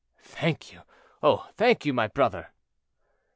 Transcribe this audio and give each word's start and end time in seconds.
"Thank 0.23 0.73
you, 0.73 0.81
oh! 1.21 1.47
thank 1.57 1.85
you, 1.85 1.93
my 1.93 2.07
brother." 2.07 2.53